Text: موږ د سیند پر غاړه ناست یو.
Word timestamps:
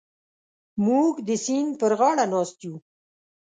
موږ 0.85 1.13
د 1.27 1.29
سیند 1.45 1.71
پر 1.79 1.91
غاړه 1.99 2.25
ناست 2.33 2.57
یو. 2.65 2.75